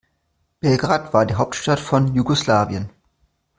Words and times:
Belgrad 0.61 1.13
war 1.13 1.27
die 1.27 1.35
Hauptstadt 1.35 1.79
von 1.79 2.15
Jugoslawien. 2.15 2.89